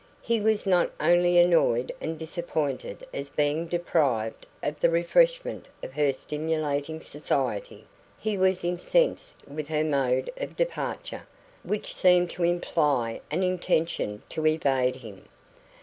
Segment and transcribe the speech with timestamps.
[0.23, 6.11] He was not only annoyed and disappointed at being deprived of the refreshment of her
[6.11, 7.85] stimulating society;
[8.17, 11.27] he was incensed with her mode of departure,
[11.61, 15.25] which seemed to imply an intention to evade him.